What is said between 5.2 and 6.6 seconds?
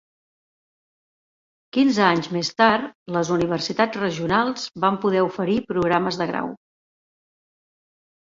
oferir programes de grau.